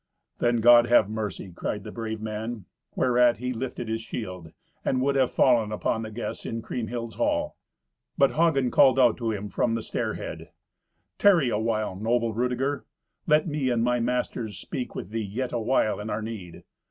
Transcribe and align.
"Then 0.39 0.61
God 0.61 0.87
have 0.87 1.11
mercy!" 1.11 1.51
cried 1.55 1.83
the 1.83 1.91
brave 1.91 2.19
man; 2.19 2.65
whereat 2.95 3.37
he 3.37 3.53
lifted 3.53 3.87
his 3.87 4.01
shield, 4.01 4.51
and 4.83 4.99
would 4.99 5.15
have 5.15 5.29
fallen 5.29 5.71
upon 5.71 6.01
the 6.01 6.09
guests 6.09 6.43
in 6.43 6.63
Kriemhild's 6.63 7.17
hall. 7.17 7.55
But 8.17 8.31
Hagen 8.31 8.71
called 8.71 8.97
out 8.97 9.15
to 9.17 9.29
him 9.29 9.47
from 9.47 9.75
the 9.75 9.83
stairhead, 9.83 10.49
"Tarry 11.19 11.49
awhile, 11.51 11.95
noble 11.95 12.33
Rudeger. 12.33 12.83
Let 13.27 13.47
me 13.47 13.69
and 13.69 13.83
my 13.83 13.99
masters 13.99 14.57
speak 14.57 14.95
with 14.95 15.11
thee 15.11 15.19
yet 15.21 15.53
awhile 15.53 15.99
in 15.99 16.09
our 16.09 16.23
need. 16.23 16.63